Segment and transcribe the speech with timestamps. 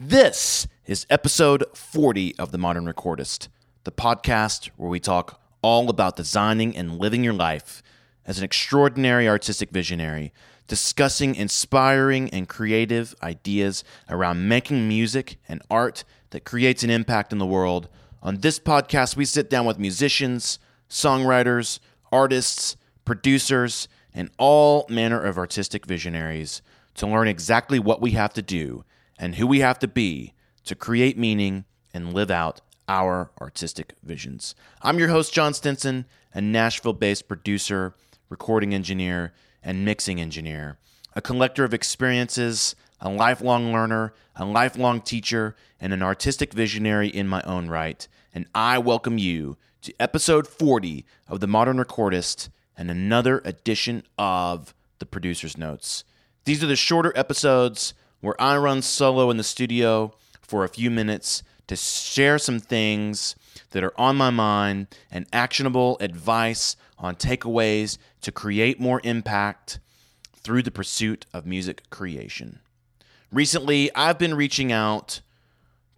[0.00, 3.48] This is episode 40 of The Modern Recordist,
[3.82, 7.82] the podcast where we talk all about designing and living your life
[8.24, 10.32] as an extraordinary artistic visionary,
[10.68, 17.40] discussing inspiring and creative ideas around making music and art that creates an impact in
[17.40, 17.88] the world.
[18.22, 21.80] On this podcast, we sit down with musicians, songwriters,
[22.12, 26.62] artists, producers, and all manner of artistic visionaries
[26.94, 28.84] to learn exactly what we have to do
[29.18, 30.34] and who we have to be
[30.64, 34.54] to create meaning and live out our artistic visions.
[34.82, 37.94] I'm your host, Jon Stinson, a Nashville based producer,
[38.28, 40.78] recording engineer, and mixing engineer,
[41.14, 47.28] a collector of experiences, a lifelong learner, a lifelong teacher, and an artistic visionary in
[47.28, 48.06] my own right.
[48.34, 54.74] And I welcome you to episode 40 of The Modern Recordist and another edition of
[54.98, 56.04] The Producer's Notes.
[56.44, 60.90] These are the shorter episodes where I run solo in the studio for a few
[60.90, 63.36] minutes to share some things
[63.70, 69.78] that are on my mind and actionable advice on takeaways to create more impact
[70.34, 72.60] through the pursuit of music creation.
[73.30, 75.20] Recently, I've been reaching out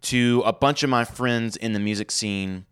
[0.03, 2.65] to a bunch of my friends in the music scene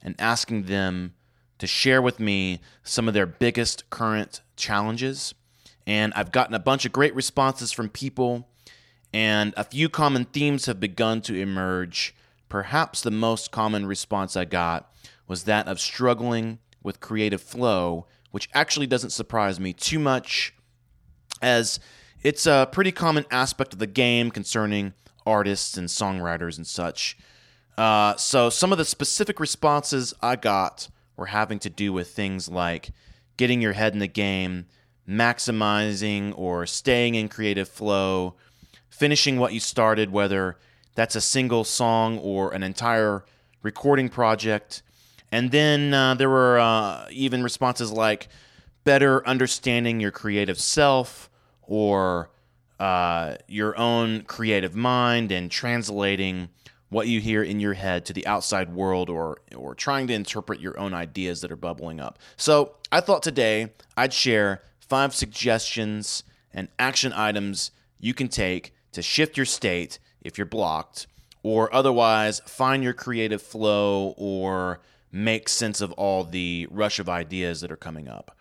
[0.00, 1.14] and asking them
[1.58, 5.34] to share with me some of their biggest current challenges.
[5.86, 8.48] And I've gotten a bunch of great responses from people
[9.16, 12.14] and a few common themes have begun to emerge.
[12.50, 14.92] Perhaps the most common response I got
[15.26, 20.52] was that of struggling with creative flow, which actually doesn't surprise me too much,
[21.40, 21.80] as
[22.22, 24.92] it's a pretty common aspect of the game concerning
[25.24, 27.16] artists and songwriters and such.
[27.78, 32.50] Uh, so, some of the specific responses I got were having to do with things
[32.50, 32.90] like
[33.38, 34.66] getting your head in the game,
[35.08, 38.36] maximizing or staying in creative flow,
[38.96, 40.56] finishing what you started, whether
[40.94, 43.24] that's a single song or an entire
[43.62, 44.82] recording project.
[45.30, 48.28] And then uh, there were uh, even responses like
[48.84, 51.28] better understanding your creative self
[51.62, 52.30] or
[52.80, 56.48] uh, your own creative mind and translating
[56.88, 60.60] what you hear in your head to the outside world or or trying to interpret
[60.60, 62.18] your own ideas that are bubbling up.
[62.36, 66.22] So, I thought today I'd share five suggestions
[66.54, 71.06] and action items you can take to shift your state if you're blocked,
[71.42, 74.80] or otherwise find your creative flow or
[75.12, 78.34] make sense of all the rush of ideas that are coming up.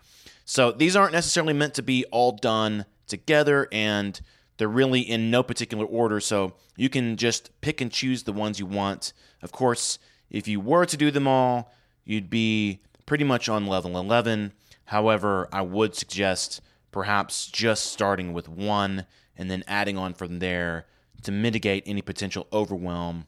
[0.45, 4.21] So these aren't necessarily meant to be all done together and
[4.55, 8.57] they're really in no particular order, so you can just pick and choose the ones
[8.57, 9.11] you want.
[9.41, 9.99] Of course,
[10.29, 11.73] if you were to do them all,
[12.05, 14.53] you'd be pretty much on level 11.
[14.85, 16.61] However, I would suggest
[16.93, 19.05] perhaps just starting with one
[19.37, 20.85] and then adding on from there
[21.23, 23.27] to mitigate any potential overwhelm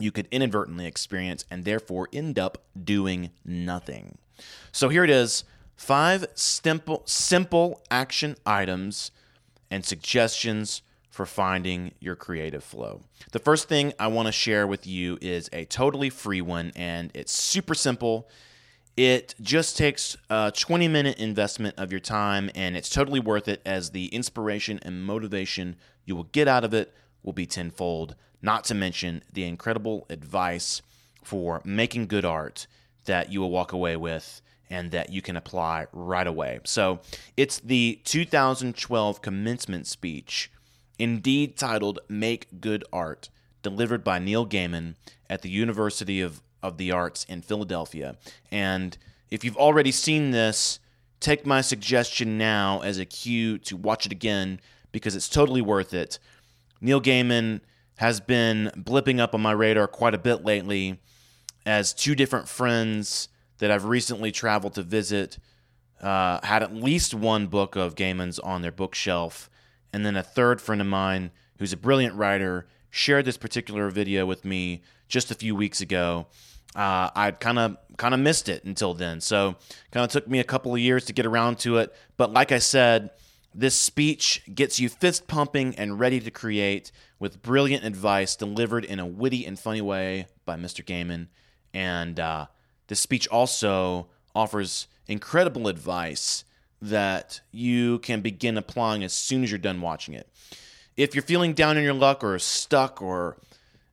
[0.00, 4.18] you could inadvertently experience and therefore end up doing nothing.
[4.72, 5.44] So here it is
[5.76, 9.10] five simple, simple action items
[9.70, 13.02] and suggestions for finding your creative flow.
[13.32, 17.10] The first thing I want to share with you is a totally free one, and
[17.14, 18.28] it's super simple.
[19.00, 23.62] It just takes a 20 minute investment of your time, and it's totally worth it
[23.64, 28.14] as the inspiration and motivation you will get out of it will be tenfold.
[28.42, 30.82] Not to mention the incredible advice
[31.24, 32.66] for making good art
[33.06, 36.60] that you will walk away with and that you can apply right away.
[36.64, 37.00] So
[37.38, 40.52] it's the 2012 commencement speech,
[40.98, 43.30] indeed titled Make Good Art,
[43.62, 44.96] delivered by Neil Gaiman
[45.30, 48.16] at the University of of the Arts in Philadelphia.
[48.50, 48.96] And
[49.30, 50.78] if you've already seen this,
[51.20, 54.60] take my suggestion now as a cue to watch it again
[54.92, 56.18] because it's totally worth it.
[56.80, 57.60] Neil Gaiman
[57.96, 60.98] has been blipping up on my radar quite a bit lately
[61.66, 63.28] as two different friends
[63.58, 65.38] that I've recently traveled to visit
[66.00, 69.50] uh, had at least one book of Gaiman's on their bookshelf.
[69.92, 74.24] And then a third friend of mine, who's a brilliant writer, shared this particular video
[74.24, 76.26] with me just a few weeks ago
[76.74, 79.20] uh, I'd kind of kind of missed it until then.
[79.20, 79.56] So
[79.90, 81.94] kind of took me a couple of years to get around to it.
[82.16, 83.10] But like I said,
[83.54, 89.00] this speech gets you fist pumping and ready to create with brilliant advice delivered in
[89.00, 90.84] a witty and funny way by Mr.
[90.84, 91.26] Gaiman.
[91.74, 92.46] And uh,
[92.86, 96.44] this speech also offers incredible advice
[96.80, 100.28] that you can begin applying as soon as you're done watching it.
[100.96, 103.36] If you're feeling down in your luck or stuck or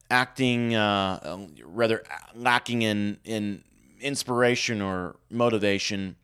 [0.10, 2.04] acting uh, rather
[2.36, 3.64] lacking in in
[4.00, 6.16] inspiration or motivation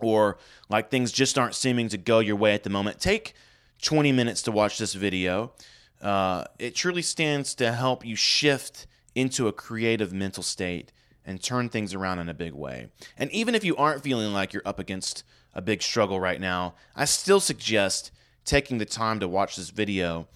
[0.00, 0.38] or
[0.68, 3.34] like things just aren't seeming to go your way at the moment take
[3.82, 5.52] 20 minutes to watch this video
[6.00, 10.92] Uh, it truly stands to help you shift into a creative mental state
[11.26, 12.88] and turn things around in a big way.
[13.18, 16.74] And even if you aren't feeling like you're up against a big struggle right now,
[16.96, 18.12] I still suggest
[18.44, 20.26] taking the time to watch this video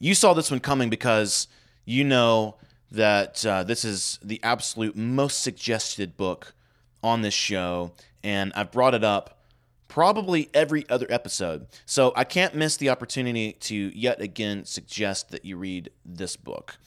[0.03, 1.47] you saw this one coming because
[1.85, 2.55] you know
[2.91, 6.53] that uh, this is the absolute most suggested book
[7.01, 9.39] on this show, and I've brought it up
[9.87, 11.67] probably every other episode.
[11.85, 16.77] So I can't miss the opportunity to yet again suggest that you read this book.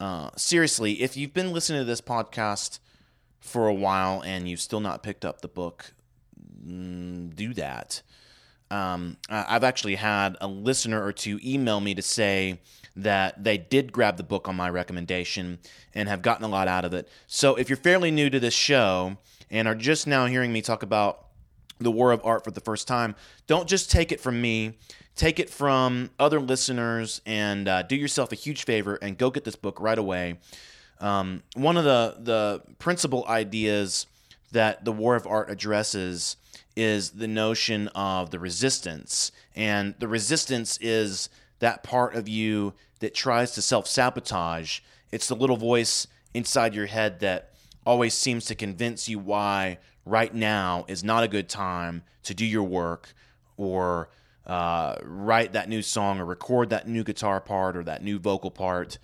[0.00, 2.78] Uh, seriously, if you've been listening to this podcast
[3.40, 5.92] for a while and you've still not picked up the book,
[6.66, 8.00] mm, do that.
[8.70, 12.60] Um, I've actually had a listener or two email me to say
[12.96, 15.58] that they did grab the book on my recommendation
[15.94, 17.08] and have gotten a lot out of it.
[17.26, 19.16] So if you're fairly new to this show
[19.50, 21.26] and are just now hearing me talk about
[21.78, 23.14] the War of Art for the first time,
[23.46, 24.78] don't just take it from me.
[25.16, 29.44] Take it from other listeners and uh, do yourself a huge favor and go get
[29.44, 30.38] this book right away.
[31.00, 34.06] Um, one of the the principal ideas
[34.52, 36.36] that the War of Art addresses
[36.76, 41.28] is the notion of the resistance, and the resistance is
[41.60, 44.80] that part of you that tries to self sabotage.
[45.12, 47.52] It's the little voice inside your head that
[47.86, 52.44] always seems to convince you why right now is not a good time to do
[52.44, 53.14] your work
[53.56, 54.08] or
[54.46, 58.50] uh, write that new song or record that new guitar part or that new vocal
[58.50, 58.98] part.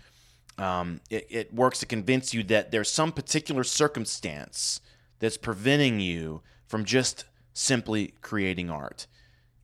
[0.58, 4.80] Um, it, it works to convince you that there's some particular circumstance
[5.18, 7.24] that's preventing you from just
[7.60, 9.06] simply creating art.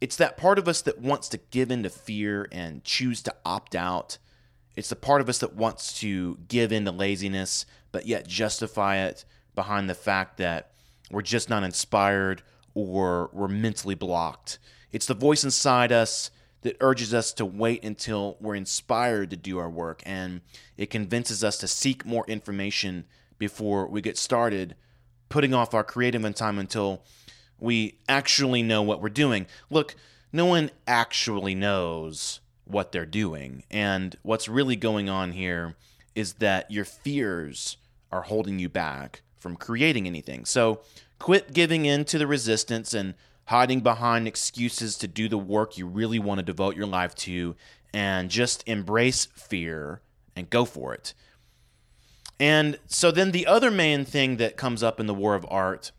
[0.01, 3.35] It's that part of us that wants to give in to fear and choose to
[3.45, 4.19] opt out.
[4.77, 8.99] It's the part of us that wants to give in to laziness, but yet justify
[8.99, 10.73] it behind the fact that
[11.11, 12.43] we're just not inspired
[12.75, 14.59] or we're mentally blocked.
[14.93, 19.57] It's the voice inside us that urges us to wait until we're inspired to do
[19.59, 20.43] our work, and
[20.77, 23.07] it convinces us to seek more information
[23.39, 24.75] before we get started,
[25.31, 27.03] putting off our creative time until
[27.59, 29.47] we actually know what we're doing.
[29.71, 29.95] Look,
[30.33, 33.65] no one actually knows what they're doing.
[33.71, 35.77] And what's really going on here
[36.15, 37.77] is that your fears
[38.11, 40.45] are holding you back from creating anything.
[40.45, 40.81] So
[41.19, 43.15] quit giving in to the resistance and
[43.47, 47.55] hiding behind excuses to do the work you really want to devote your life to
[47.95, 50.01] and just embrace fear
[50.35, 51.15] and go for it.
[52.39, 55.93] And so then the other main thing that comes up in the war of art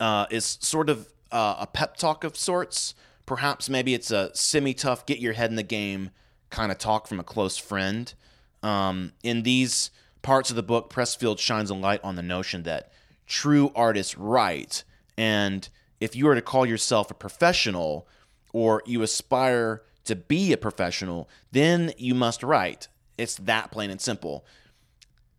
[0.00, 2.94] uh, is sort of uh, a pep talk of sorts.
[3.24, 6.10] Perhaps maybe it's a semi tough, get your head in the game
[6.50, 8.14] kind of talk from a close friend.
[8.62, 9.90] Um, in these
[10.22, 12.90] parts of the book, Pressfield shines a light on the notion that
[13.26, 14.84] true artists write.
[15.16, 15.68] And
[16.00, 18.06] if you are to call yourself a professional
[18.52, 22.88] or you aspire to be a professional, then you must write.
[23.18, 24.44] It's that plain and simple.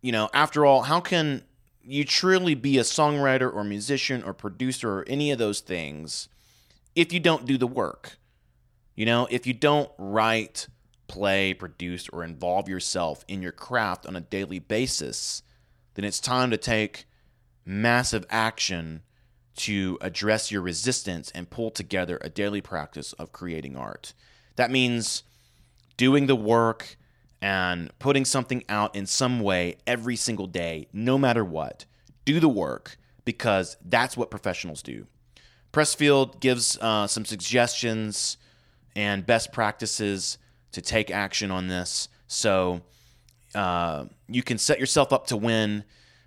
[0.00, 1.42] You know, after all, how can
[1.88, 6.28] you truly be a songwriter or musician or producer or any of those things
[6.94, 8.18] if you don't do the work.
[8.94, 10.68] You know, if you don't write,
[11.06, 15.42] play, produce, or involve yourself in your craft on a daily basis,
[15.94, 17.06] then it's time to take
[17.64, 19.02] massive action
[19.56, 24.12] to address your resistance and pull together a daily practice of creating art.
[24.56, 25.22] That means
[25.96, 26.96] doing the work
[27.40, 31.84] and putting something out in some way every single day, no matter what.
[32.24, 35.06] Do the work because that's what professionals do.
[35.72, 38.38] Pressfield gives uh, some suggestions
[38.96, 40.38] and best practices
[40.72, 42.08] to take action on this.
[42.26, 42.80] So
[43.54, 45.84] uh, you can set yourself up to win.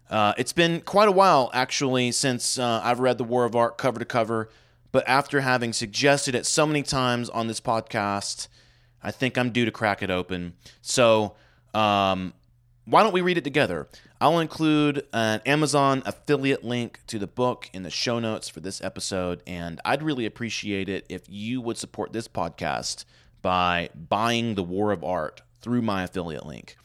[0.09, 3.77] Uh, it's been quite a while, actually, since uh, I've read The War of Art
[3.77, 4.49] cover to cover.
[4.91, 8.47] But after having suggested it so many times on this podcast,
[9.03, 10.53] I think I'm due to crack it open.
[10.81, 11.35] So,
[11.73, 12.33] um,
[12.85, 13.87] why don't we read it together?
[14.19, 18.83] I'll include an Amazon affiliate link to the book in the show notes for this
[18.83, 23.05] episode, and I'd really appreciate it if you would support this podcast
[23.41, 26.75] by buying The War of Art through my affiliate link.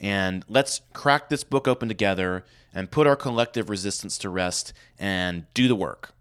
[0.00, 2.44] And let's crack this book open together
[2.74, 6.12] and put our collective resistance to rest and do the work.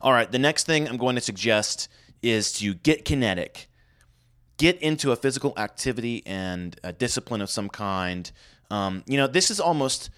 [0.00, 1.88] All right, the next thing I'm going to suggest
[2.22, 3.68] is to get kinetic.
[4.62, 8.30] Get into a physical activity and a discipline of some kind.
[8.70, 10.08] Um, you know, this is almost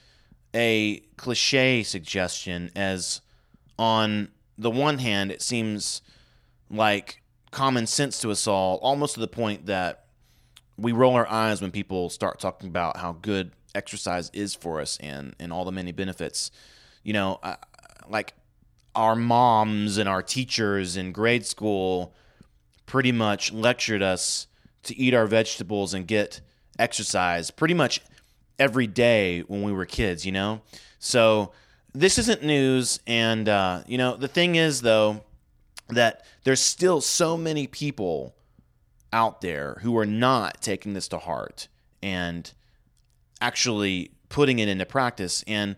[0.55, 3.23] a cliche suggestion, as
[3.79, 6.03] on the one hand, it seems
[6.69, 7.23] like
[7.53, 10.05] common sense to us all, almost to the point that
[10.77, 14.99] we roll our eyes when people start talking about how good exercise is for us
[14.99, 16.51] and and all the many benefits.
[17.03, 17.41] You know,
[18.11, 18.35] like
[18.95, 22.15] our moms and our teachers in grade school
[22.87, 24.47] pretty much lectured us
[24.85, 26.41] to eat our vegetables and get
[26.79, 28.01] exercise pretty much
[28.59, 30.61] every day when we were kids, you know?
[30.99, 31.53] So
[31.93, 33.01] this isn't news.
[33.07, 35.23] And, uh, you know, the thing is, though,
[35.89, 38.35] that there's still so many people
[39.13, 41.69] out there who are not taking this to heart
[42.03, 42.53] and
[43.41, 45.45] actually putting it into practice.
[45.47, 45.77] And,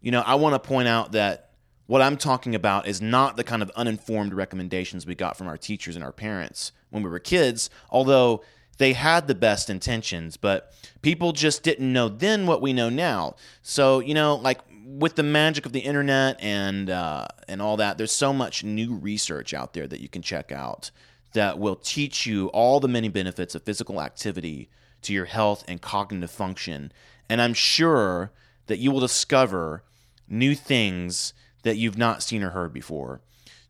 [0.00, 1.45] you know, I want to point out that
[1.86, 5.56] what I'm talking about is not the kind of uninformed recommendations we got from our
[5.56, 8.42] teachers and our parents when we were kids, although
[8.78, 13.36] they had the best intentions, but people just didn't know then what we know now.
[13.62, 17.98] So, you know, like with the magic of the internet and uh, and all that,
[17.98, 20.90] there's so much new research out there that you can check out
[21.32, 24.68] that will teach you all the many benefits of physical activity
[25.02, 26.92] to your health and cognitive function.
[27.28, 28.30] And I'm sure
[28.66, 29.82] that you will discover
[30.28, 31.32] new things
[31.66, 33.20] that you've not seen or heard before.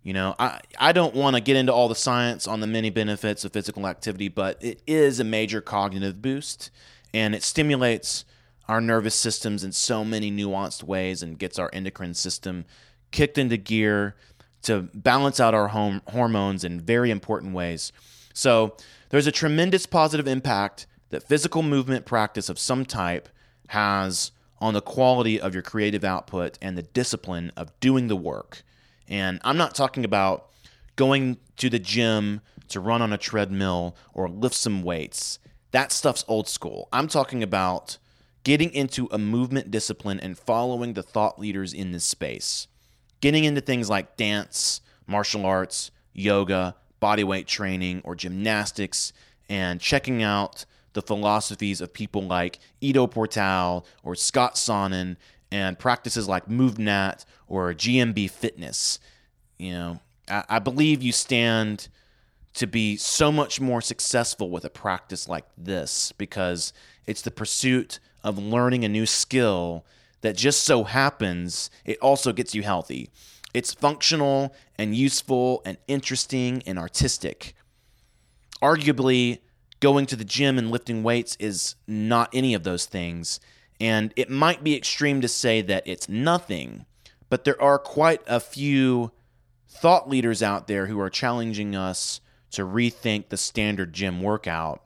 [0.03, 2.91] You know, I, I don't want to get into all the science on the many
[2.91, 6.71] benefits of physical activity, but it is a major cognitive boost
[7.15, 8.25] and it stimulates
[8.69, 12.67] our nervous systems in so many nuanced ways and gets our endocrine system
[13.11, 14.15] kicked into gear
[14.63, 17.93] to balance out our home hormones in very important ways.
[18.35, 18.77] So,
[19.09, 23.29] there's a tremendous positive impact that physical movement practice of some type
[23.69, 28.63] has on the quality of your creative output and the discipline of doing the work.
[29.09, 30.51] And I'm not talking about
[30.97, 35.39] going to the gym to run on a treadmill or lift some weights.
[35.71, 36.89] That stuff's old school.
[36.93, 37.99] I'm talking about
[38.45, 42.67] getting into a movement discipline and following the thought leaders in this space.
[43.21, 49.13] Getting into things like dance, martial arts, yoga, bodyweight training, or gymnastics,
[49.49, 50.65] and checking out
[50.97, 55.19] the philosophies of people like Ido Portal or Scott Sonnon
[55.53, 58.99] and practices like MovNat or GMB Fitness.
[59.59, 61.89] You know, I, I believe you stand
[62.55, 66.73] to be so much more successful with a practice like this because
[67.07, 69.85] it's the pursuit of learning a new skill
[70.23, 73.11] that just so happens it also gets you healthy.
[73.53, 77.55] It's functional and useful and interesting and artistic.
[78.63, 79.41] Arguably,
[79.87, 83.39] going to the gym and lifting weights is not any of those things.
[83.79, 86.87] And it might be extreme to say that it's nothing,
[87.29, 89.13] but there are quite a few
[89.69, 94.83] thought leaders out there who are challenging us to rethink the standard gym workout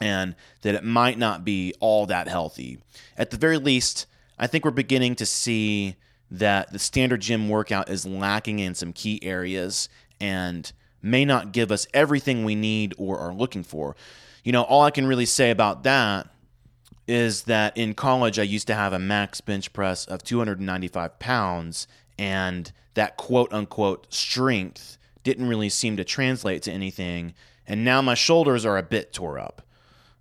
[0.00, 2.80] and that it might not be all that healthy.
[3.16, 5.94] At the very least, I think we're beginning to see
[6.28, 9.88] that the standard gym workout is lacking in some key areas
[10.20, 13.94] and may not give us everything we need or are looking for.
[14.44, 16.28] You know, all I can really say about that
[17.08, 21.88] is that in college I used to have a max bench press of 295 pounds,
[22.18, 27.34] and that quote unquote strength didn't really seem to translate to anything.
[27.66, 29.62] And now my shoulders are a bit tore up.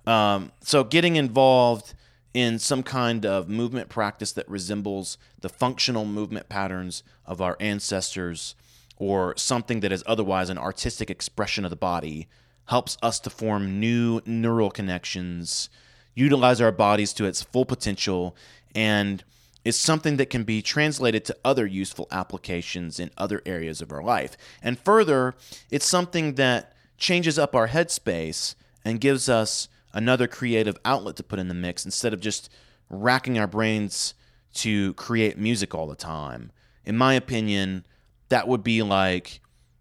[0.08, 1.94] Um, so getting involved
[2.34, 8.56] in some kind of movement practice that resembles the functional movement patterns of our ancestors
[8.98, 12.27] or something that is otherwise an artistic expression of the body
[12.65, 15.70] helps us to form new neural connections,
[16.15, 18.36] utilize our bodies to its full potential,
[18.74, 19.24] and
[19.65, 24.03] is something that can be translated to other useful applications in other areas of our
[24.03, 24.36] life.
[24.62, 25.36] And further,
[25.72, 31.39] it's something that changes up our headspace and gives us another creative outlet to put
[31.39, 32.50] in the mix instead of just
[32.89, 34.13] racking our brains
[34.53, 36.51] to create music all the time.
[36.86, 37.86] In my opinion,
[38.29, 39.39] that would be like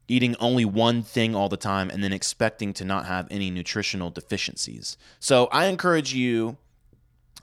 [0.08, 4.10] eating only one thing all the time and then expecting to not have any nutritional
[4.10, 4.96] deficiencies.
[5.20, 6.56] So I encourage you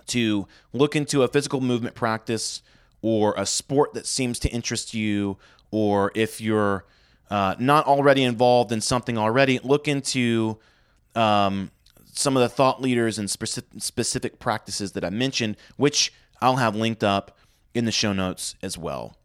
[0.08, 2.62] to look into a physical movement practice
[3.02, 5.38] or a sport that seems to interest you,
[5.72, 6.86] or if you're
[7.30, 10.58] uh, not already involved in something already, look into
[11.16, 11.72] um,
[12.12, 16.12] some of the thought leaders and specific, specific practices that I mentioned, which
[16.42, 17.38] I'll have linked up
[17.74, 19.16] in the show notes as well.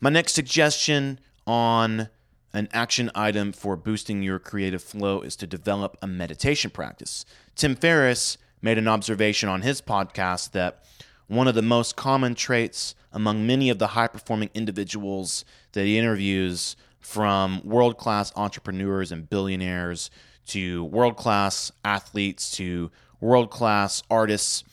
[0.00, 2.08] My next suggestion on
[2.52, 7.24] an action item for boosting your creative flow is to develop a meditation practice.
[7.56, 10.84] Tim Ferriss made an observation on his podcast that
[11.26, 15.98] one of the most common traits among many of the high performing individuals that he
[15.98, 20.10] interviews, from world class entrepreneurs and billionaires
[20.46, 22.90] to world class athletes to
[23.20, 24.64] world class artists,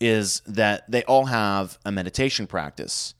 [0.00, 3.14] is that they all have a meditation practice.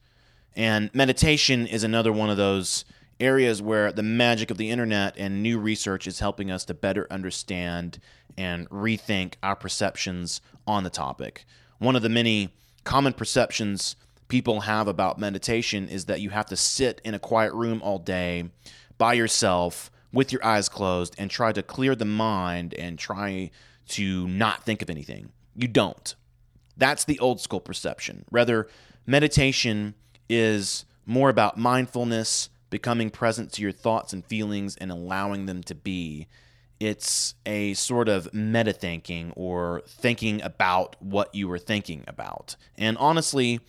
[0.57, 2.85] And meditation is another one of those
[3.21, 7.07] areas where the magic of the internet and new research is helping us to better
[7.11, 7.99] understand
[8.37, 11.45] and rethink our perceptions on the topic.
[11.79, 12.55] One of the many
[12.85, 13.97] common perceptions
[14.29, 17.99] people have about meditation is that you have to sit in a quiet room all
[17.99, 18.51] day
[18.99, 23.51] by yourself with your eyes closed and try to clear the mind and try
[23.89, 25.31] to not think of anything.
[25.55, 26.15] You don't.
[26.77, 28.25] That's the old school perception.
[28.31, 28.69] Rather,
[29.07, 29.95] meditation
[30.29, 35.77] is more about mindfulness, becoming present to your thoughts and feelings and allowing them to
[35.77, 36.27] be.
[36.81, 42.57] It's a sort of meta thinking or thinking about what you were thinking about.
[42.77, 43.61] And honestly,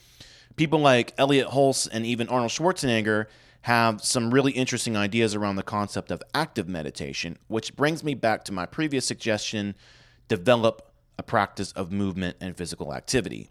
[0.56, 3.28] people like Elliot Hulse and even Arnold Schwarzenegger
[3.62, 8.44] have some really interesting ideas around the concept of active meditation, which brings me back
[8.46, 9.76] to my previous suggestion
[10.28, 13.50] develop a practice of movement and physical activity.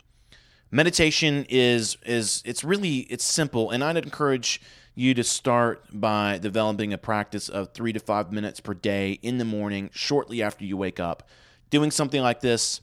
[0.73, 4.61] Meditation is is it's really it's simple and I'd encourage
[4.95, 9.39] you to start by developing a practice of 3 to 5 minutes per day in
[9.39, 11.29] the morning shortly after you wake up.
[11.71, 12.81] Doing something like this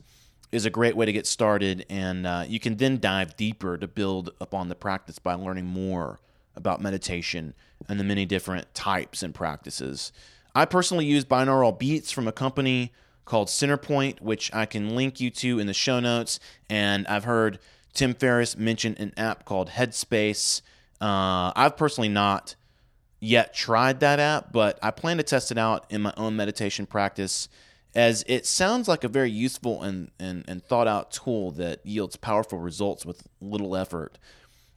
[0.50, 3.88] is a great way to get started and uh, you can then dive deeper to
[3.88, 6.20] build upon the practice by learning more
[6.54, 7.54] about meditation
[7.88, 10.12] and the many different types and practices.
[10.54, 12.92] I personally use binaural beats from a company
[13.24, 16.38] called Centerpointe, which I can link you to in the show notes.
[16.68, 17.58] And I've heard
[17.94, 20.60] Tim Ferriss mention an app called Headspace.
[21.02, 22.54] Uh, I've personally not
[23.18, 26.86] yet tried that app, but I plan to test it out in my own meditation
[26.86, 27.48] practice
[27.94, 32.16] as it sounds like a very useful and, and, and thought out tool that yields
[32.16, 34.16] powerful results with little effort.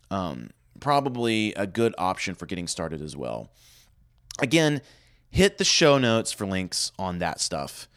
[0.09, 3.51] Um, probably a good option for getting started as well.
[4.39, 4.81] Again,
[5.29, 7.87] hit the show notes for links on that stuff.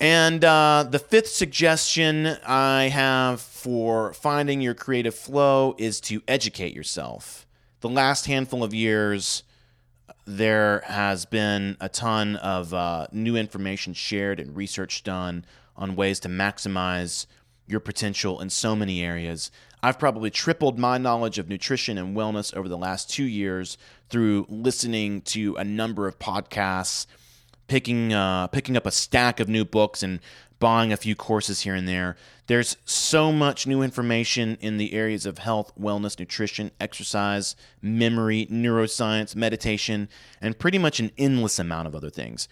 [0.00, 6.74] And uh, the fifth suggestion I have for finding your creative flow is to educate
[6.74, 7.46] yourself.
[7.80, 9.42] The last handful of years,
[10.26, 15.44] there has been a ton of uh, new information shared and research done
[15.76, 17.26] on ways to maximize
[17.66, 19.50] your potential in so many areas.
[19.82, 23.78] I've probably tripled my knowledge of nutrition and wellness over the last two years
[24.08, 27.06] through listening to a number of podcasts,
[27.68, 30.20] picking uh, picking up a stack of new books, and
[30.58, 32.16] buying a few courses here and there.
[32.46, 39.36] There's so much new information in the areas of health, wellness, nutrition, exercise, memory, neuroscience,
[39.36, 40.08] meditation,
[40.40, 42.48] and pretty much an endless amount of other things.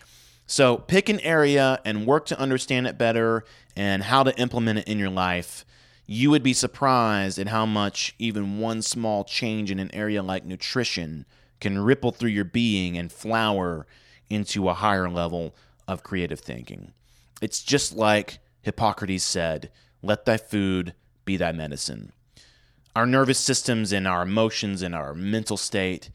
[0.47, 4.89] So pick an area and work to understand it better and how to implement it
[4.89, 5.65] in your life.
[6.07, 10.45] You would be surprised at how much even one small change in an area like
[10.45, 11.25] nutrition
[11.61, 13.87] can ripple through your being and flower
[14.31, 15.55] into a higher level
[15.87, 16.93] of creative thinking.
[17.41, 19.71] It's just like Hippocrates said
[20.03, 22.13] let thy food be thy medicine.
[22.95, 26.11] Our nervous systems and our emotions and our mental state,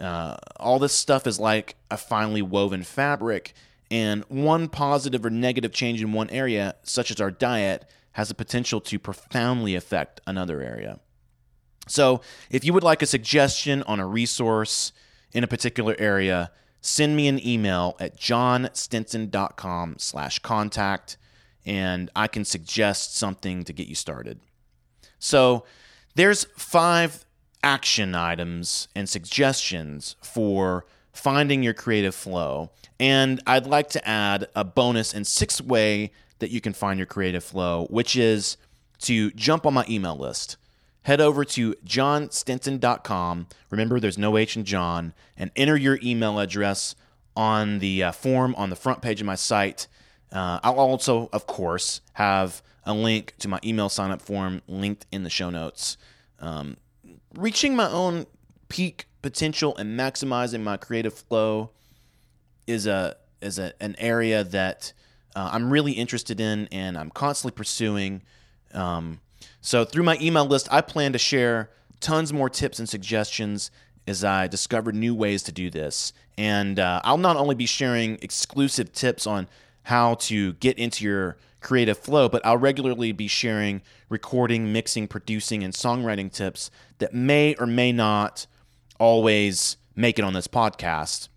[0.00, 3.54] uh, all this stuff is like a finely woven fabric
[3.90, 8.34] and one positive or negative change in one area, such as our diet, has the
[8.34, 10.98] potential to profoundly affect another area.
[11.86, 14.92] So, if you would like a suggestion on a resource
[15.32, 16.50] in a particular area,
[16.84, 21.16] send me an email at jonstinson.com slash contact,
[21.64, 24.38] and I can suggest something to get you started.
[25.18, 25.64] So,
[26.14, 27.24] there's five
[27.62, 32.70] action items and suggestions for finding your creative flow.
[33.00, 37.06] And I'd like to add a bonus and sixth way that you can find your
[37.06, 38.58] creative flow, which is
[39.00, 40.58] to jump on my email list.
[41.04, 43.46] Head over to jonstinson.com.
[43.70, 46.94] Remember, there's no H in Jon, and enter your email address
[47.36, 49.86] on the uh, form on the front page of my site.
[50.32, 55.06] Uh, I'll also, of course, have a link to my email sign up form linked
[55.12, 55.96] in the show notes.
[56.40, 56.76] Um,
[57.34, 58.26] reaching my own
[58.68, 61.70] peak potential and maximizing my creative flow
[62.66, 64.92] is a is a, an area that
[65.36, 68.22] uh, I'm really interested in and I'm constantly pursuing.
[68.72, 69.20] Um,
[69.60, 73.70] so through my email list, I plan to share tons more tips and suggestions
[74.06, 76.12] as I discover new ways to do this.
[76.36, 79.48] And uh, I'll not only be sharing exclusive tips on
[79.84, 85.64] how to get into your creative flow, but I'll regularly be sharing recording, mixing, producing,
[85.64, 88.46] and songwriting tips that may or may not
[88.98, 91.28] always make it on this podcast.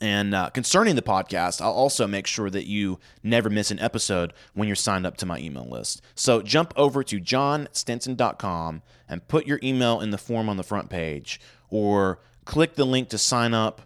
[0.00, 4.34] And uh, concerning the podcast, I'll also make sure that you never miss an episode
[4.52, 6.02] when you're signed up to my email list.
[6.14, 10.90] So jump over to jonstinson.com and put your email in the form on the front
[10.90, 13.82] page, or click the link to sign up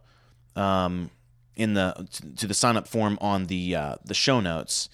[0.57, 1.11] um,
[1.55, 4.89] in the to the sign up form on the uh, the show notes,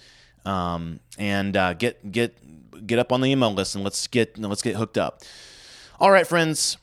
[0.45, 2.37] um, and uh, get get
[2.85, 5.21] get up on the email list and let's get let's get hooked up.
[5.99, 6.77] All right, friends,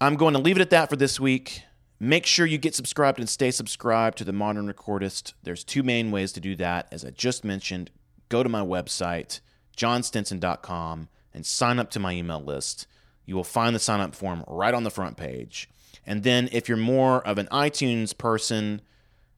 [0.00, 1.62] I'm going to leave it at that for this week.
[2.00, 5.32] Make sure you get subscribed and stay subscribed to the Modern Recordist.
[5.42, 6.86] There's two main ways to do that.
[6.92, 7.90] As I just mentioned,
[8.28, 9.40] go to my website,
[9.76, 12.86] jonstinson.com, and sign up to my email list.
[13.26, 15.68] You will find the sign up form right on the front page.
[16.06, 18.80] And then, if you're more of an iTunes person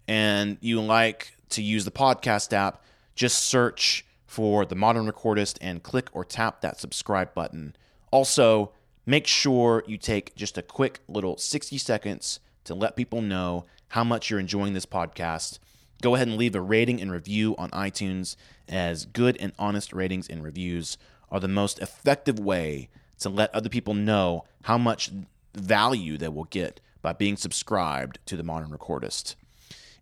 [0.06, 5.82] and you like to use the podcast app, just search for the Modern Recordist and
[5.82, 7.74] click or tap that subscribe button.
[8.10, 8.72] Also,
[9.06, 14.04] make sure you take just a quick little 60 seconds to let people know how
[14.04, 15.58] much you're enjoying this podcast.
[16.02, 18.36] Go ahead and leave a rating and review on iTunes,
[18.68, 20.96] as good and honest ratings and reviews
[21.30, 25.10] are the most effective way to let other people know how much
[25.54, 29.34] value they will get by being subscribed to the Modern Recordist.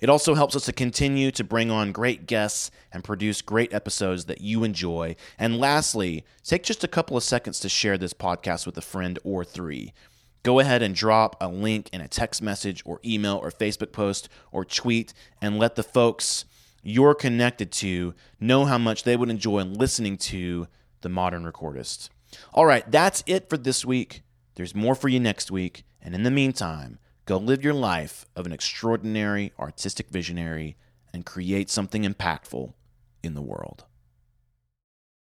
[0.00, 4.26] It also helps us to continue to bring on great guests and produce great episodes
[4.26, 5.16] that you enjoy.
[5.38, 9.18] And lastly, take just a couple of seconds to share this podcast with a friend
[9.24, 9.92] or three.
[10.48, 14.30] Go ahead and drop a link in a text message or email or Facebook post
[14.50, 16.46] or tweet and let the folks
[16.82, 20.66] you're connected to know how much they would enjoy listening to
[21.02, 22.08] the modern recordist.
[22.54, 24.22] All right, that's it for this week.
[24.54, 25.84] There's more for you next week.
[26.00, 30.78] And in the meantime, go live your life of an extraordinary artistic visionary
[31.12, 32.72] and create something impactful
[33.22, 33.84] in the world.